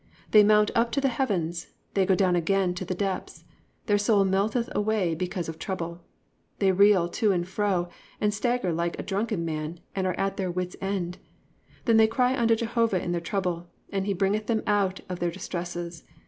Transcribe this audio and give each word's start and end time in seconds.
(26) 0.31 0.31
They 0.31 0.43
mount 0.43 0.71
up 0.73 0.91
to 0.93 0.99
the 0.99 1.09
heavens, 1.09 1.67
they 1.93 2.07
go 2.07 2.15
down 2.15 2.35
again 2.35 2.73
to 2.73 2.83
the 2.83 2.95
depths: 2.95 3.43
their 3.85 3.99
soul 3.99 4.25
melteth 4.25 4.67
away 4.73 5.13
because 5.13 5.47
of 5.47 5.59
trouble. 5.59 6.01
(27) 6.57 6.57
They 6.57 6.71
reel 6.71 7.07
to 7.07 7.31
and 7.31 7.47
fro, 7.47 7.87
and 8.19 8.33
stagger 8.33 8.73
like 8.73 8.97
a 8.97 9.03
drunken 9.03 9.45
man, 9.45 9.79
and 9.95 10.07
are 10.07 10.15
at 10.17 10.37
their 10.37 10.49
wits' 10.49 10.75
end. 10.81 11.19
(28) 11.85 11.85
Then 11.85 11.97
they 11.97 12.07
cry 12.07 12.35
unto 12.35 12.55
Jehovah 12.55 12.99
in 12.99 13.11
their 13.11 13.21
trouble, 13.21 13.69
and 13.91 14.07
he 14.07 14.13
bringeth 14.13 14.47
them 14.47 14.63
out 14.65 15.01
of 15.07 15.19
their 15.19 15.29
distresses. 15.29 16.03